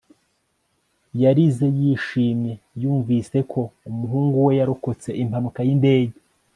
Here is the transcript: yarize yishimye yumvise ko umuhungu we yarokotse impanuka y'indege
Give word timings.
yarize 1.21 1.67
yishimye 1.79 2.53
yumvise 2.81 3.37
ko 3.51 3.61
umuhungu 3.89 4.37
we 4.45 4.51
yarokotse 4.59 5.09
impanuka 5.23 5.59
y'indege 5.67 6.15